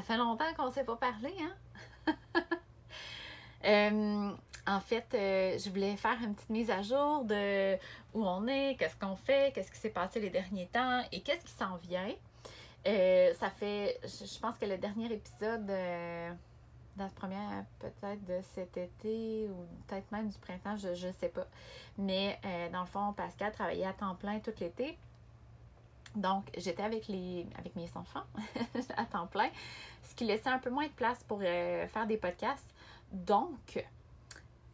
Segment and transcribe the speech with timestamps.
[0.00, 2.14] ça fait longtemps qu'on ne s'est pas parlé, hein?
[3.62, 4.30] Euh,
[4.66, 7.74] en fait, euh, je voulais faire une petite mise à jour de
[8.14, 11.44] où on est, qu'est-ce qu'on fait, qu'est-ce qui s'est passé les derniers temps et qu'est-ce
[11.44, 12.08] qui s'en vient.
[12.86, 19.46] Euh, ça fait, je pense que le dernier épisode, la première peut-être de cet été
[19.50, 21.46] ou peut-être même du printemps, je ne sais pas.
[21.98, 22.40] Mais
[22.72, 24.96] dans le fond, Pascal travaillait à temps plein tout l'été.
[26.16, 28.24] Donc, j'étais avec mes enfants
[28.96, 29.48] à temps plein,
[30.02, 32.68] ce qui laissait un peu moins de place pour euh, faire des podcasts.
[33.12, 33.84] Donc,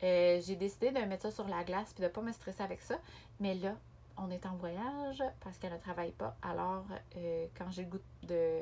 [0.03, 2.63] euh, j'ai décidé de mettre ça sur la glace et de ne pas me stresser
[2.63, 2.97] avec ça.
[3.41, 3.75] Mais là,
[4.17, 6.37] on est en voyage parce qu'elle ne travaille pas.
[6.43, 6.85] Alors,
[7.17, 8.61] euh, quand j'ai le goût de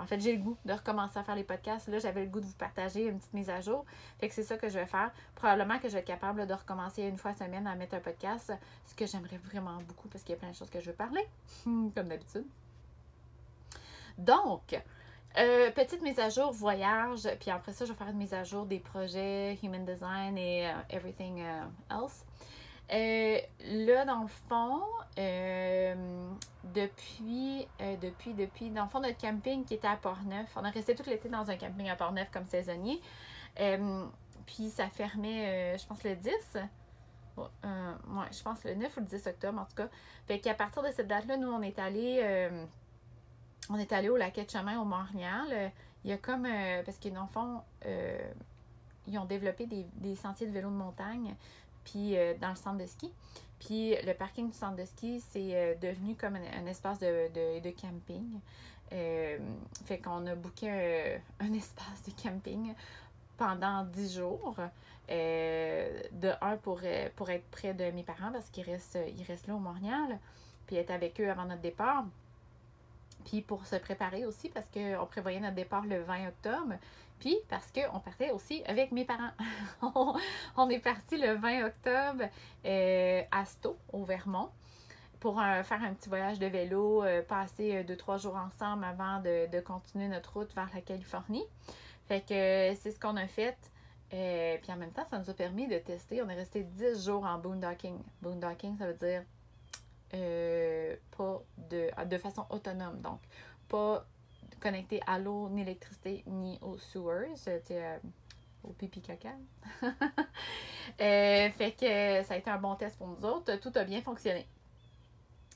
[0.00, 1.88] en fait, j'ai le goût de recommencer à faire les podcasts.
[1.88, 3.84] Là, j'avais le goût de vous partager une petite mise à jour.
[4.18, 5.10] Fait que c'est ça que je vais faire.
[5.34, 8.52] Probablement que je vais être capable de recommencer une fois semaine à mettre un podcast,
[8.86, 10.96] ce que j'aimerais vraiment beaucoup parce qu'il y a plein de choses que je veux
[10.96, 11.26] parler,
[11.64, 12.46] comme d'habitude.
[14.16, 14.74] Donc,
[15.38, 18.42] euh, petite mise à jour voyage, puis après ça, je vais faire une mise à
[18.42, 22.24] jour des projets Human Design et euh, Everything euh, Else.
[22.92, 24.82] Euh, là, dans le fond,
[25.18, 26.30] euh,
[26.74, 30.70] depuis, euh, depuis, depuis, dans le fond, notre camping qui était à Port-Neuf, on a
[30.70, 33.00] resté tout l'été dans un camping à Port-Neuf comme saisonnier.
[34.46, 36.30] puis ça fermait, je pense, le 10.
[37.36, 37.44] ouais,
[38.32, 39.88] je pense le 9 ou le 10 octobre, en tout cas.
[40.26, 42.50] Fait qu'à partir de cette date-là, nous, on est allé
[43.68, 45.70] on est allé au lac de Chemin au Montréal.
[46.02, 46.48] Il y a comme,
[46.84, 47.62] parce que dans le fond,
[49.06, 51.36] ils ont développé des, des, sentiers de vélo de montagne
[51.84, 53.10] puis euh, dans le centre de ski.
[53.58, 58.40] Puis le parking du centre de ski, c'est euh, devenu comme un, espace de, camping.
[58.92, 59.38] Euh,
[59.84, 62.74] fait qu'on a booké un, espace de camping
[63.36, 64.56] pendant 10 jours.
[65.08, 66.80] de un, pour,
[67.16, 70.18] pour être près de mes parents parce qu'ils restent, ils restent là au Montréal.
[70.66, 72.04] Puis être avec eux avant notre départ.
[73.26, 76.74] Puis pour se préparer aussi parce qu'on prévoyait notre départ le 20 octobre.
[77.48, 79.32] Parce qu'on partait aussi avec mes parents.
[80.56, 82.24] on est parti le 20 octobre
[82.64, 84.50] euh, à Sto, au Vermont,
[85.18, 89.20] pour faire un petit voyage de vélo, euh, passer euh, deux, trois jours ensemble avant
[89.20, 91.44] de, continuer notre route vers la Californie.
[92.08, 93.56] Fait que c'est ce qu'on a fait.
[94.10, 96.22] puis en même temps, ça nous a permis de tester.
[96.22, 97.98] On est resté 10 jours en boondocking.
[98.22, 99.22] Boondocking, ça veut dire
[101.16, 103.00] pas de, de façon autonome.
[103.00, 103.20] Donc,
[103.68, 104.04] pas
[104.60, 107.34] connecté à l'eau, ni l'électricité, ni aux sewers,
[107.70, 107.98] euh,
[108.64, 109.30] au pipi caca.
[111.00, 113.54] Euh, fait que ça a été un bon test pour nous autres.
[113.60, 114.44] Tout a bien fonctionné.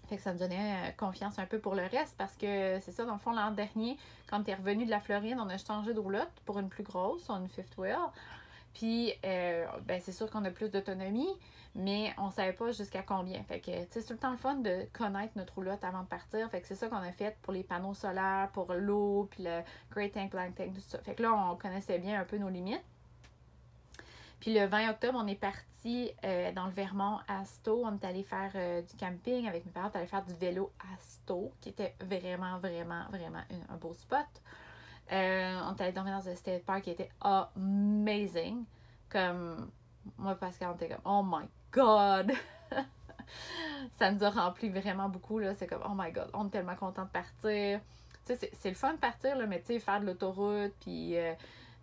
[0.09, 2.93] Fait que ça me donnait euh, confiance un peu pour le reste parce que c'est
[2.93, 3.99] ça, dans le fond, l'an dernier,
[4.29, 6.85] quand tu es revenu de la Floride, on a changé de roulotte pour une plus
[6.85, 7.99] grosse, une fifth wheel.
[8.75, 11.29] Puis, ben, c'est sûr qu'on a plus d'autonomie,
[11.75, 13.43] mais on savait pas jusqu'à combien.
[13.45, 16.49] Fait que, c'est tout le temps le fun de connaître notre roulotte avant de partir.
[16.51, 19.61] Fait que c'est ça qu'on a fait pour les panneaux solaires, pour l'eau, puis le
[19.91, 20.99] Great Tank, Blank Tank, tout ça.
[20.99, 22.85] Fait que là, on connaissait bien un peu nos limites.
[24.39, 27.83] Puis le 20 octobre, on est parti euh, dans le Vermont à Sto.
[27.85, 29.91] On est allé faire euh, du camping avec mes parents.
[29.93, 33.95] On est allé faire du vélo à Sto, qui était vraiment, vraiment, vraiment un beau
[33.95, 34.27] spot.
[35.15, 38.65] Euh, on est allé dormir dans un state park qui était amazing.
[39.09, 39.71] Comme
[40.19, 42.33] moi, Pascal, on était comme, oh my God!
[43.99, 45.39] ça nous a rempli vraiment beaucoup.
[45.39, 47.81] là C'est comme, oh my God, on est tellement content de partir.
[48.25, 51.35] C'est le fun de partir, là, mais tu sais, faire de l'autoroute, puis euh,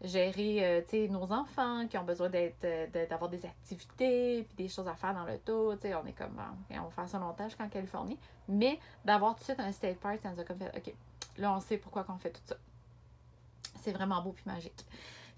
[0.02, 5.14] gérer euh, nos enfants qui ont besoin d'avoir des activités, puis des choses à faire
[5.14, 5.72] dans l'auto.
[5.72, 6.41] On est comme,
[6.72, 8.18] on va faire ça longtemps jusqu'en Californie.
[8.50, 10.94] Mais d'avoir tout de suite un state park, ça nous a comme fait, OK,
[11.38, 12.56] là, on sait pourquoi qu'on fait tout ça.
[13.81, 14.86] C'est vraiment beau puis magique.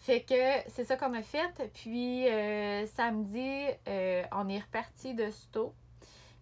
[0.04, 1.72] Fait que c'est ça qu'on a fait.
[1.74, 5.74] Puis euh, samedi, euh, on est reparti de Sto.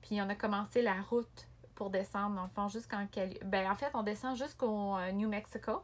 [0.02, 3.38] Puis on a commencé la route pour descendre, dans le fond, jusqu'en Cali.
[3.46, 5.84] Ben, en fait, on descend jusqu'au euh, New Mexico.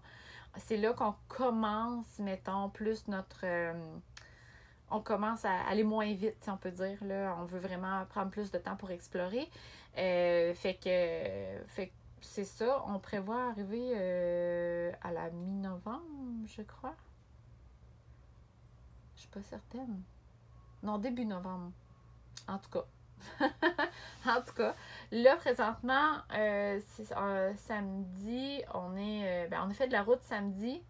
[0.58, 3.46] C'est là qu'on commence, mettons, plus notre.
[4.90, 6.98] on commence à aller moins vite, si on peut dire.
[7.04, 7.38] Là.
[7.40, 9.48] On veut vraiment prendre plus de temps pour explorer.
[9.94, 11.68] fait que.
[11.68, 11.92] Fait
[12.22, 12.84] c'est ça.
[12.88, 13.94] On prévoit arriver
[15.02, 16.02] à la mi-novembre,
[16.46, 16.96] je crois.
[19.16, 20.04] Je suis pas certaine.
[20.84, 21.72] Non, début novembre.
[22.48, 22.86] En tout cas.
[24.26, 24.76] en tout cas,
[25.12, 28.62] là, présentement, euh, c'est un samedi.
[28.74, 29.46] On est.
[29.46, 30.84] Euh, ben, on a fait de la route samedi,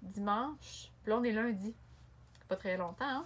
[0.00, 0.90] dimanche.
[1.06, 1.74] Là, on est lundi.
[2.48, 3.24] Pas très longtemps, hein?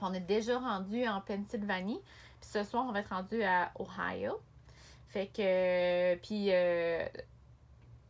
[0.00, 2.00] on est déjà rendu en Pennsylvanie.
[2.40, 4.40] Puis ce soir, on va être rendu à Ohio.
[5.12, 6.16] Fait que.
[6.16, 6.48] Puis.
[6.50, 7.06] Euh,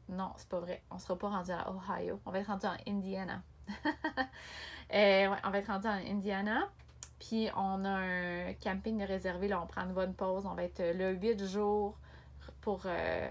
[0.09, 0.83] non, c'est pas vrai.
[0.91, 2.21] On sera pas rendu à Ohio.
[2.27, 3.43] On va être rendu en Indiana.
[4.95, 6.69] Euh, on va être rendu en Indiana.
[7.19, 9.49] Puis on a un camping réservé.
[9.49, 10.45] Là, on prend une bonne pause.
[10.45, 11.97] On va être là 8 jours
[12.61, 13.29] pour, euh,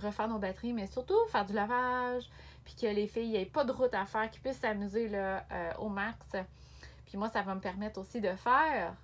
[0.00, 2.30] refaire nos batteries, mais surtout faire du lavage,
[2.64, 5.72] puis que les filles n'aient pas de route à faire, qu'ils puissent s'amuser là, euh,
[5.80, 6.34] au max.
[7.04, 8.94] Puis moi, ça va me permettre aussi de faire,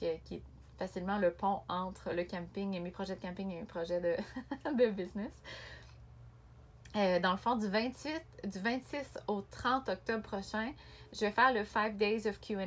[0.00, 0.42] est
[0.82, 4.16] facilement le pont entre le camping et mes projets de camping et mes projets de,
[4.76, 5.32] de business.
[6.96, 10.72] Euh, dans le fond, du 28, du 26 au 30 octobre prochain,
[11.12, 12.66] je vais faire le 5 Days of Q&As.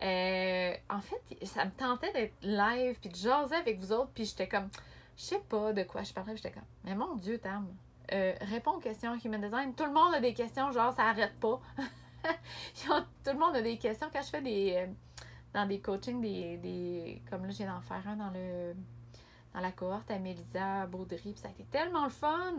[0.00, 4.24] Euh, en fait, ça me tentait d'être live puis de jaser avec vous autres, puis
[4.24, 4.68] j'étais comme,
[5.16, 7.68] je sais pas de quoi je parlais, j'étais comme, mais mon Dieu, Tam,
[8.12, 9.74] euh, réponds aux questions Human Design.
[9.74, 11.60] Tout le monde a des questions, genre, ça arrête pas.
[12.84, 14.08] Tout le monde a des questions.
[14.10, 14.86] Quand je fais des, euh,
[15.54, 18.74] dans des coachings, des, des, comme là, j'ai d'en faire un dans le
[19.54, 22.54] dans la cohorte à Mélisa Baudry, puis ça a été tellement le fun.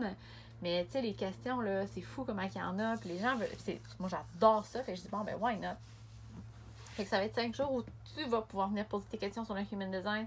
[0.62, 2.96] Mais tu sais, les questions, là, c'est fou comment il y en a.
[2.96, 3.48] Puis les gens veulent.
[3.98, 4.82] Moi, j'adore ça.
[4.82, 5.76] Fait je dis, bon, ben, why not?
[7.00, 7.82] Fait que ça va être cinq jours où
[8.14, 10.26] tu vas pouvoir venir poser tes questions sur le human design.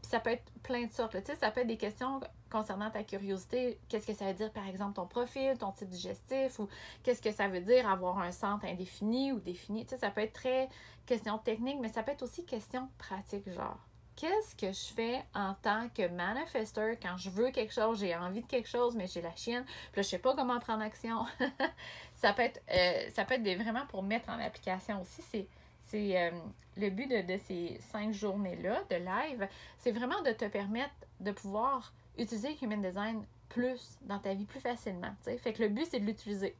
[0.00, 1.12] Puis ça peut être plein de sortes.
[1.22, 2.18] Tu sais, ça peut être des questions
[2.50, 3.78] concernant ta curiosité.
[3.90, 6.68] Qu'est-ce que ça veut dire, par exemple, ton profil, ton type digestif, ou
[7.02, 9.84] qu'est-ce que ça veut dire avoir un centre indéfini ou défini.
[9.84, 10.70] Tu sais, ça peut être très
[11.04, 13.76] question technique, mais ça peut être aussi question pratique, genre
[14.16, 18.40] qu'est-ce que je fais en tant que manifesteur quand je veux quelque chose, j'ai envie
[18.40, 21.26] de quelque chose, mais j'ai la chienne, puis là, je sais pas comment prendre action.
[22.14, 25.20] ça peut être, euh, ça peut être vraiment pour mettre en application aussi.
[25.30, 25.48] C'est,
[25.86, 26.30] c'est euh,
[26.76, 29.48] le but de, ces cinq journées-là de live,
[29.78, 34.60] c'est vraiment de te permettre de pouvoir utiliser Human Design plus dans ta vie plus
[34.60, 35.14] facilement.
[35.22, 36.56] Fait que le but, c'est de l'utiliser.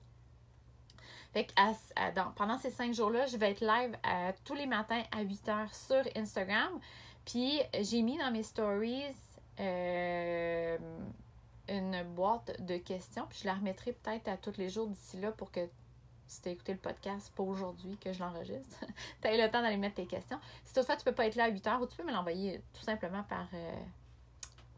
[1.32, 3.97] Fait que pendant ces cinq jours-là, je vais être live
[4.44, 6.79] tous les matins à 8 heures sur Instagram.
[7.25, 9.05] Puis j'ai mis dans mes stories
[9.61, 10.79] euh,
[11.69, 15.32] une boîte de questions, puis je la remettrai peut-être à tous les jours d'ici là
[15.32, 15.61] pour que
[16.26, 18.85] si tu as écouté le podcast, pas aujourd'hui que je l'enregistre,
[19.23, 20.38] tu as eu le temps d'aller mettre tes questions.
[20.65, 22.61] Si toutefois tu peux pas être là à 8 heures, ou tu peux me l'envoyer
[22.73, 23.82] tout simplement par, euh,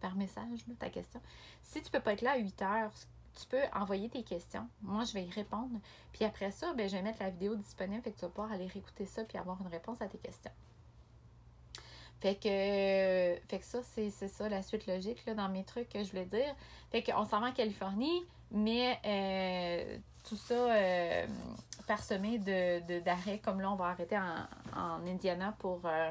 [0.00, 1.20] par message, ta question.
[1.62, 2.92] Si tu peux pas être là à 8 heures,
[3.34, 4.66] tu peux envoyer tes questions.
[4.82, 5.78] Moi, je vais y répondre.
[6.12, 8.52] Puis après ça, ben, je vais mettre la vidéo disponible, fait que tu vas pouvoir
[8.52, 10.52] aller réécouter ça puis avoir une réponse à tes questions.
[12.20, 16.02] Fait que, fait que ça, c'est ça la suite logique là, dans mes trucs que
[16.02, 16.54] je voulais dire.
[16.90, 21.26] Fait qu'on s'en va en Californie, mais euh, tout ça euh,
[21.86, 22.38] parsemé.
[22.38, 26.10] De, d'arrêts comme là, on va arrêter en, en Indiana pour euh,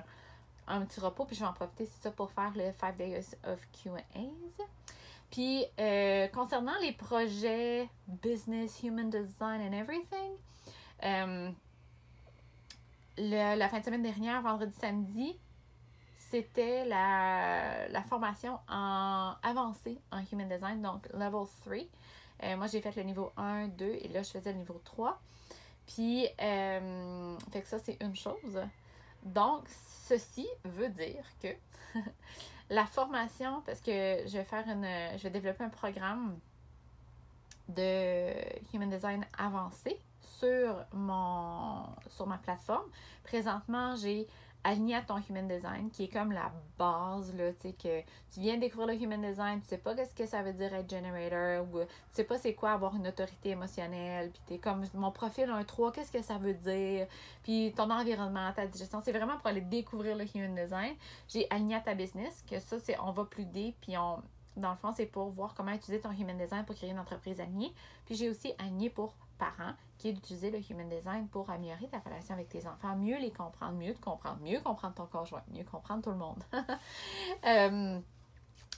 [0.67, 3.59] un petit repos, puis je vais en profiter, ça, pour faire le 5 Days of
[3.71, 4.65] QAs.
[5.31, 11.55] Puis, euh, concernant les projets business, human design and everything,
[13.17, 15.35] le, la fin de semaine dernière, vendredi, samedi,
[16.29, 21.77] c'était la, formation en avancée en Human Design, donc Level 3.
[22.43, 25.19] Euh, moi, j'ai fait le niveau 1, 2 et là, je faisais le niveau 3.
[25.87, 28.59] Puis, euh, fait que ça, c'est une chose.
[29.23, 31.49] Donc, ceci veut dire que
[32.69, 34.85] la formation, parce que je vais faire une.
[35.17, 36.37] Je vais développer un programme
[37.69, 38.31] de
[38.73, 42.89] Human Design avancé sur mon sur ma plateforme.
[43.23, 44.27] Présentement, j'ai
[44.65, 48.01] aligné à ton human design, qui est comme la base, là, tu sais, que
[48.33, 50.89] tu viens découvrir le human design, tu sais pas qu'est-ce que ça veut dire être
[50.89, 55.11] generator, ou tu sais pas c'est quoi avoir une autorité émotionnelle, puis t'es comme, mon
[55.11, 57.05] profil un 3, qu'est-ce que ça veut dire,
[57.43, 60.95] puis ton environnement, ta digestion, c'est vraiment pour aller découvrir le human design.
[61.27, 64.19] J'ai aligné à ta business, que ça, c'est, on va plus deep, puis on,
[64.57, 67.39] dans le fond, c'est pour voir comment utiliser ton human design pour créer une entreprise
[67.39, 67.73] alignée.
[68.05, 71.99] Puis j'ai aussi aligné pour parents, qui est d'utiliser le human design pour améliorer ta
[71.99, 75.63] relation avec tes enfants, mieux les comprendre, mieux te comprendre, mieux comprendre ton conjoint, mieux
[75.63, 76.41] comprendre tout le monde.
[77.45, 77.99] euh,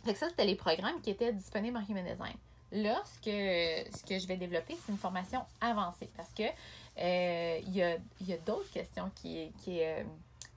[0.04, 2.36] fait que ça, c'était les programmes qui étaient disponibles en human design.
[2.72, 7.60] Là, ce que, ce que je vais développer, c'est une formation avancée parce que euh,
[7.66, 10.04] il y a, y a d'autres questions qui, qui euh,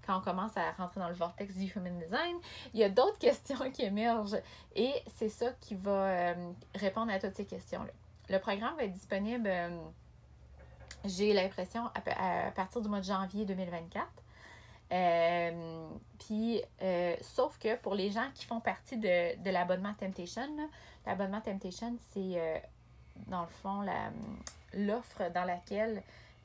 [0.07, 2.37] quand on commence à rentrer dans le vortex du human design,
[2.75, 4.39] il y a d'autres questions qui émergent
[4.75, 6.35] et c'est ça qui va
[6.75, 7.93] répondre à toutes ces questions-là.
[8.31, 9.77] Le programme va être disponible, euh,
[11.05, 14.07] j'ai l'impression, à, partir du mois de janvier 2024.
[14.93, 15.89] Euh,
[16.21, 20.49] puis, euh, sauf que pour les gens qui font partie de, l'abonnement Temptation,
[21.07, 22.63] l'abonnement Temptation, c'est
[23.27, 23.85] dans le fond
[24.75, 26.01] l'offre dans laquelle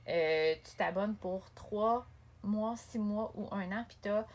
[0.07, 2.07] tu t'abonnes pour trois
[2.41, 4.25] mois, six mois ou un an, puis tu as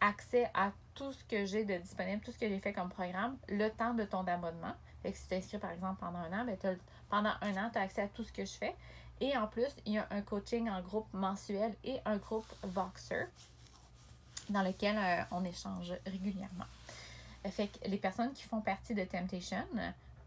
[0.00, 3.36] accès à tout ce que j'ai de disponible, tout ce que j'ai fait comme programme,
[3.48, 4.74] le temps de ton abonnement.
[5.02, 6.56] Fait que si tu t'inscris par exemple pendant un an, ben,
[7.10, 8.74] pendant un an, tu as accès à tout ce que je fais.
[9.20, 13.26] Et en plus, il y a un coaching en groupe mensuel et un groupe Voxer
[14.48, 16.64] dans lequel euh, on échange régulièrement.
[17.50, 19.66] Fait que les personnes qui font partie de Temptation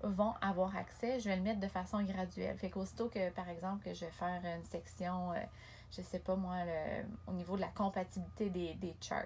[0.01, 2.57] vont avoir accès, je vais le mettre de façon graduelle.
[2.57, 5.39] Fait qu'aussitôt que, par exemple, que je vais faire une section, euh,
[5.95, 6.55] je sais pas moi,
[7.27, 9.25] au niveau de la compatibilité des, des charts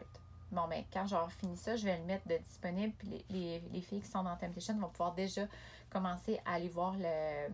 [0.52, 2.94] bon, ben, quand j'aurai fini ça, je vais le mettre de disponible.
[2.98, 5.44] Puis les, les, les filles qui sont dans Temptation vont pouvoir déjà
[5.90, 7.48] commencer à aller voir le,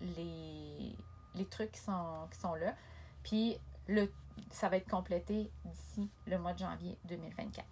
[0.00, 0.96] les,
[1.34, 2.74] les trucs qui sont, qui sont là.
[3.22, 4.10] Puis le,
[4.50, 7.66] ça va être complété d'ici le mois de janvier 2024.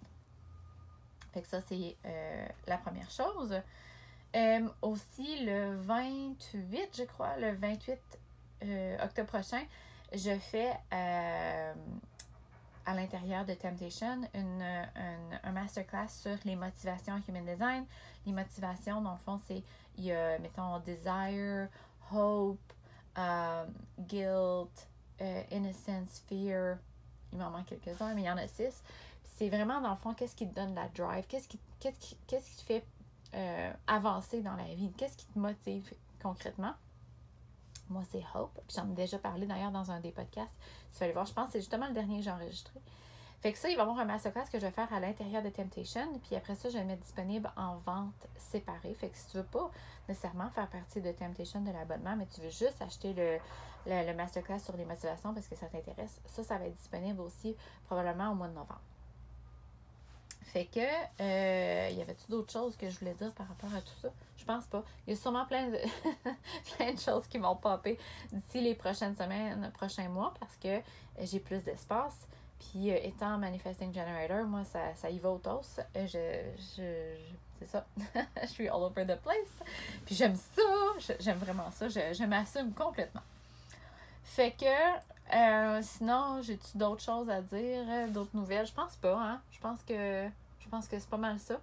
[1.33, 3.61] Fait que ça, c'est euh, la première chose.
[4.35, 7.99] Euh, aussi, le 28, je crois, le 28
[8.63, 9.63] euh, octobre prochain,
[10.13, 10.73] je fais
[12.87, 17.85] à l'intérieur de Temptation une, une, un masterclass sur les motivations Human Design.
[18.25, 19.61] Les motivations, dans le fond, c'est,
[19.97, 21.67] il y a, mettons, desire,
[22.11, 22.73] hope,
[23.99, 24.87] guilt,
[25.51, 26.77] innocence, fear.
[27.33, 28.81] Il m'en manque quelques-uns, mais il y en a six.
[29.35, 32.17] C'est vraiment, dans le fond, qu'est-ce qui te donne la drive, qu'est-ce qui, qu'est-ce qui,
[32.25, 32.85] qu'est-ce qui te fait
[33.35, 34.91] euh, avancer dans la vie?
[34.97, 36.73] Qu'est-ce qui te motive concrètement?
[37.89, 38.59] Moi, c'est Hope.
[38.73, 40.55] J'en ai déjà parlé d'ailleurs dans un des podcasts.
[40.91, 42.79] Tu vas aller voir, je pense que c'est justement le dernier que j'ai enregistré.
[43.39, 45.43] Fait que ça, il va y avoir un masterclass que je vais faire à l'intérieur
[45.43, 46.19] de Temptation.
[46.23, 48.93] Puis après ça, je vais le mettre disponible en vente séparée.
[48.95, 49.69] Fait que si tu veux pas
[50.09, 53.37] nécessairement faire partie de Temptation de l'abonnement, mais tu veux juste acheter le,
[53.85, 57.21] le, le masterclass sur les motivations parce que ça t'intéresse, ça, ça va être disponible
[57.21, 58.81] aussi probablement au mois de novembre.
[60.47, 63.93] Fait que, euh, y avait-tu d'autres choses que je voulais dire par rapport à tout
[64.01, 64.09] ça?
[64.37, 64.81] Je pense pas.
[65.05, 65.77] Il y a sûrement plein de,
[66.77, 67.97] plein de choses qui vont popper
[68.31, 70.79] d'ici les prochaines semaines, prochains mois, parce que
[71.21, 72.27] j'ai plus d'espace.
[72.59, 75.85] Puis, euh, étant Manifesting Generator, moi, ça, ça y va au toast.
[75.95, 77.17] Euh, je, je,
[77.59, 77.85] c'est ça.
[78.41, 79.69] je suis all over the place.
[80.05, 81.15] Puis, j'aime ça.
[81.19, 81.89] J'aime vraiment ça.
[81.89, 83.21] Je, je m'assume complètement.
[84.27, 84.65] Fait que,
[85.35, 88.67] euh, sinon, j'ai-tu d'autres choses à dire, d'autres nouvelles?
[88.67, 89.41] Je pense pas, hein?
[89.51, 90.29] Je pense que
[90.59, 91.59] je pense que c'est pas mal ça.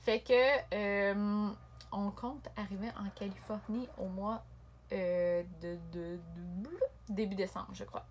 [0.00, 0.32] Fait que
[0.74, 1.50] euh,
[1.92, 4.42] on compte arriver en Californie au mois
[4.92, 6.18] euh, de, de,
[7.08, 8.04] début décembre, je crois.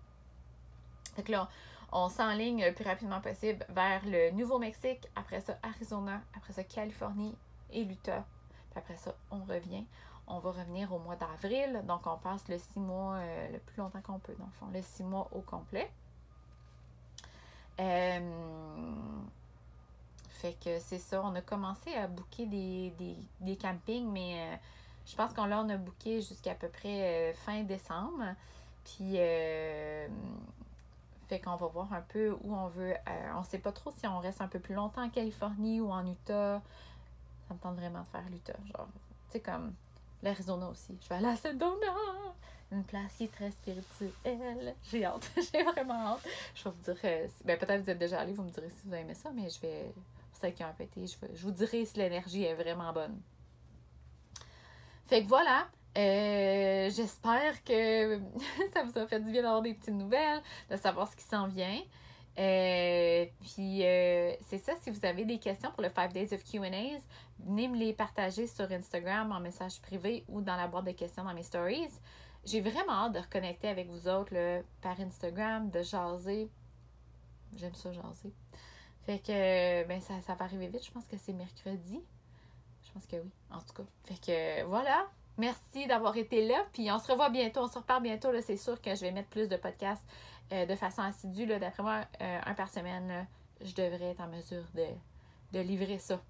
[1.16, 1.48] Fait que là,
[1.90, 7.34] on s'enligne le plus rapidement possible vers le Nouveau-Mexique, après ça Arizona, après ça Californie
[7.72, 8.24] et l'Utah.
[8.70, 9.84] Puis après ça, on revient.
[10.28, 11.82] On va revenir au mois d'avril.
[11.86, 13.20] Donc, on passe le six mois
[13.52, 15.90] le plus longtemps qu'on peut, dans le fond, le six mois au complet.
[17.78, 18.20] Euh,
[20.36, 22.92] fait que c'est ça, on a commencé à booker des,
[23.40, 24.56] des, campings, mais euh,
[25.06, 28.34] je pense qu'on l'a on a booké jusqu'à peu près euh, fin décembre.
[28.84, 30.06] Puis euh,
[31.28, 32.94] fait qu'on va voir un peu où on veut.
[33.34, 36.06] on sait pas trop si on reste un peu plus longtemps en Californie ou en
[36.06, 36.60] Utah.
[37.48, 38.56] Ça me tente vraiment de faire l'Utah.
[38.66, 38.86] Genre,
[39.30, 39.72] tu sais, comme
[40.22, 40.96] l'Arizona aussi.
[41.02, 41.86] Je vais aller à Sedona!
[42.72, 44.74] Une place qui est très spirituelle.
[44.90, 45.30] J'ai hâte.
[45.36, 46.26] J'ai vraiment hâte.
[46.54, 47.30] Je vais vous dire.
[47.44, 49.60] ben, peut-être vous êtes déjà allé, vous me direz si vous aimez ça, mais je
[49.60, 49.92] vais
[50.40, 53.20] ceux qui ont pété, je, je vous dirai si l'énergie est vraiment bonne.
[55.06, 58.20] Fait que voilà, euh, j'espère que
[58.74, 61.46] ça vous a fait du bien d'avoir des petites nouvelles, de savoir ce qui s'en
[61.46, 61.80] vient.
[62.38, 66.44] Euh, puis euh, c'est ça, si vous avez des questions pour le 5 Days of
[66.44, 67.00] QAs,
[67.40, 71.24] venez me les partager sur Instagram en message privé ou dans la boîte de questions
[71.24, 71.88] dans mes stories.
[72.44, 76.50] J'ai vraiment hâte de reconnecter avec vous autres par Instagram, de jaser.
[77.56, 78.32] J'aime ça jaser.
[79.06, 80.84] Fait que, ben, ça, ça va arriver vite.
[80.84, 82.00] Je pense que c'est mercredi.
[82.84, 83.88] Je pense que oui, en tout cas.
[84.04, 85.08] Fait que, voilà.
[85.38, 86.64] Merci d'avoir été là.
[86.72, 87.60] Puis on se revoit bientôt.
[87.60, 88.28] On se reparle bientôt.
[88.40, 90.04] C'est sûr que je vais mettre plus de podcasts
[90.52, 91.46] euh, de façon assidue.
[91.46, 93.26] D'après moi, euh, un par semaine,
[93.60, 94.86] je devrais être en mesure de,
[95.52, 96.20] de livrer ça.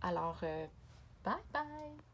[0.00, 0.66] Alors, euh,
[1.24, 1.98] bye bye!